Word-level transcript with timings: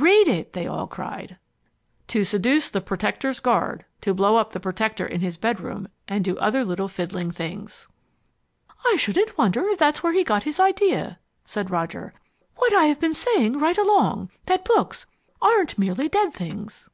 "Read 0.00 0.26
it!" 0.26 0.54
they 0.54 0.66
all 0.66 0.88
cried. 0.88 1.36
"To 2.08 2.24
seduce 2.24 2.68
the 2.68 2.80
Protector's 2.80 3.38
guard, 3.38 3.84
to 4.00 4.12
blow 4.12 4.34
up 4.34 4.50
the 4.52 4.58
Protector 4.58 5.06
in 5.06 5.20
his 5.20 5.36
bedroom, 5.36 5.86
and 6.08 6.24
do 6.24 6.36
other 6.38 6.64
little 6.64 6.88
fiddling 6.88 7.30
things." 7.30 7.86
"I 8.84 8.96
shouldn't 8.96 9.38
wonder 9.38 9.68
if 9.68 9.78
that's 9.78 10.02
where 10.02 10.12
he 10.14 10.24
got 10.24 10.42
his 10.42 10.58
idea," 10.58 11.20
said 11.44 11.70
Roger. 11.70 12.12
"What 12.56 12.72
have 12.72 12.80
I 12.82 12.94
been 12.94 13.14
saying 13.14 13.60
right 13.60 13.78
along 13.78 14.30
that 14.46 14.64
books 14.64 15.06
aren't 15.40 15.78
merely 15.78 16.08
dead 16.08 16.34
things!" 16.34 16.88